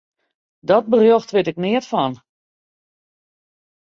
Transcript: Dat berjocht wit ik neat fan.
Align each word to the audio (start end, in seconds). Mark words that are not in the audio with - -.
Dat 0.69 0.85
berjocht 0.93 1.33
wit 1.35 1.49
ik 1.51 1.57
neat 1.63 1.85
fan. 1.91 2.13